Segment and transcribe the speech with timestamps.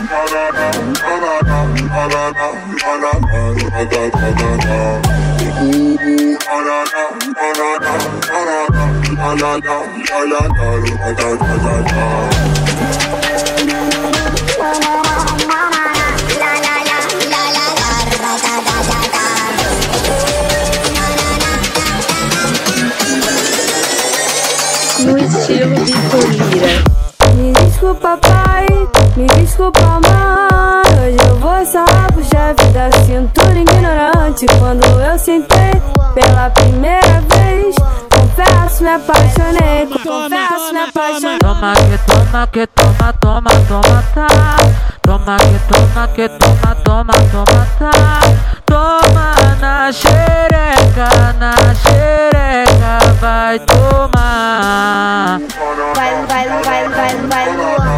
[0.00, 0.06] No
[25.16, 25.68] estilo
[27.94, 28.66] papai.
[29.18, 31.08] Me desculpa, mãe.
[31.08, 31.50] Hoje eu vou
[32.12, 34.46] pro chefe da cintura ignorante.
[34.60, 35.72] Quando eu sentei
[36.14, 37.74] pela primeira vez,
[38.14, 39.86] confesso, me apaixonei.
[39.86, 41.38] Confesso, me apaixonei.
[41.40, 44.56] Toma que toma que toma, toma, toma, tá.
[45.02, 48.20] Toma que toma que toma, toma, toma, tá.
[48.66, 55.40] Toma na xereca, na xereca, vai tomar.
[55.96, 57.56] Vai, vai, vai, vai, vai.
[57.56, 57.97] Vai,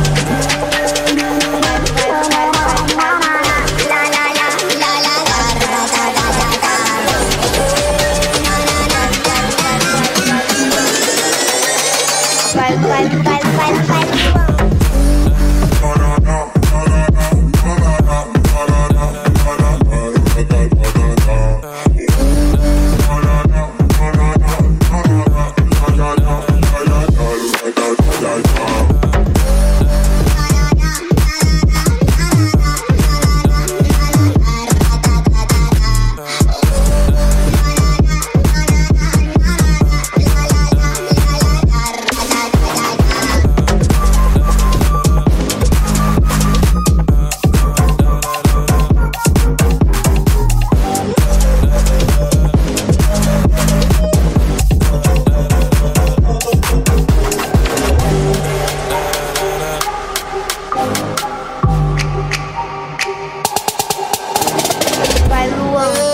[65.81, 66.10] Come on.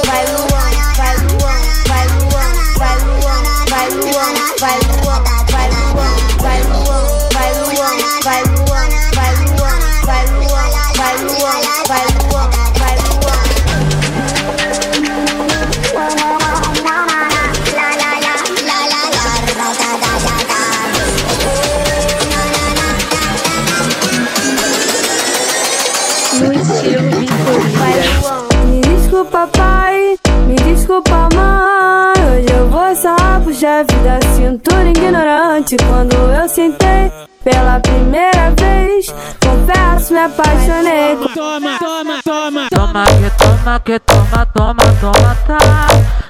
[33.78, 35.76] Sarrar pro chefe da cintura ignorante.
[35.88, 37.12] Quando eu sentei
[37.44, 41.18] pela primeira vez, confesso, me apaixonei.
[41.34, 42.68] Toma, toma, toma.
[42.70, 45.58] Toma que toma que toma, toma, toma, tá.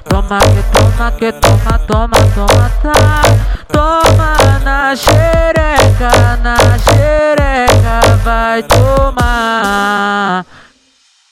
[0.04, 3.22] Toma que toma que toma, toma, toma, tá.
[3.68, 10.44] Toma na xereca, na xereca, vai tomar.